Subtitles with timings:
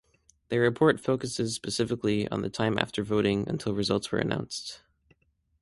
[0.49, 4.81] Their report focuses specifically on the time after voting until results were announced.